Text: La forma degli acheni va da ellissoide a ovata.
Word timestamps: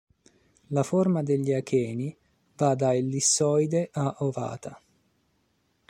La 0.69 0.81
forma 0.81 1.21
degli 1.21 1.53
acheni 1.53 2.17
va 2.55 2.73
da 2.73 2.95
ellissoide 2.95 3.89
a 3.93 4.15
ovata. 4.21 4.81